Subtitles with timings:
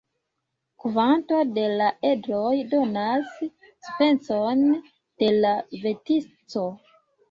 [0.85, 3.31] Kvanto da la edroj donas
[3.93, 5.57] specon de la
[5.89, 6.71] vertico.